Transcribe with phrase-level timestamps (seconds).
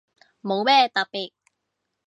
[0.41, 1.31] 冇咩特別